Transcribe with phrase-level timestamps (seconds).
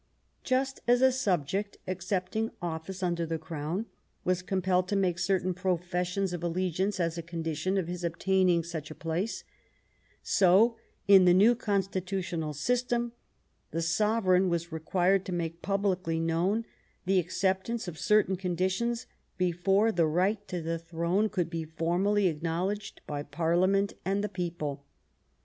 [0.43, 3.85] Just as a sub ject accepting office under the crown
[4.23, 8.63] was compelled to make certain professions of allegiance as a condi tion of his obtaining
[8.63, 9.43] such a place,
[10.23, 10.75] so
[11.07, 13.11] in the new con stitutional system
[13.69, 16.65] the sovereign was required to make publicly known
[17.05, 19.05] the acceptance of certain conditions
[19.37, 24.29] before the right to the throne could be formally ac knowledged by Parliament and the
[24.29, 24.83] people.